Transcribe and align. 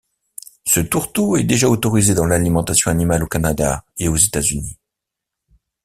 Ce 0.65 0.79
tourteau 0.79 1.37
est 1.37 1.43
déjà 1.43 1.69
autorisé 1.69 2.15
dans 2.15 2.25
l'alimentation 2.25 2.89
animale 2.89 3.21
au 3.21 3.27
Canada 3.27 3.85
et 3.99 4.07
aux 4.07 4.15
États-Unis. 4.17 4.79